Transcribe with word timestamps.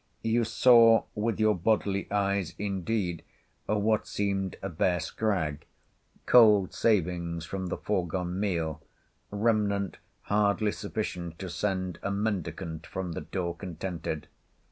You 0.23 0.45
saw 0.45 1.03
with 1.13 1.39
your 1.39 1.53
bodily 1.53 2.11
eyes 2.11 2.55
indeed 2.57 3.23
what 3.67 4.07
seemed 4.07 4.55
a 4.63 4.67
bare 4.67 4.99
scrag—cold 4.99 6.73
savings 6.73 7.45
from 7.45 7.67
the 7.67 7.77
foregone 7.77 8.39
meal—remnant 8.39 9.97
hardly 10.23 10.71
sufficient 10.71 11.37
to 11.37 11.51
send 11.51 11.99
a 12.01 12.09
mendicant 12.09 12.87
from 12.87 13.11
the 13.11 13.21
door 13.21 13.55
contented. 13.55 14.27